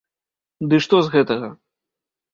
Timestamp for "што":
0.85-1.03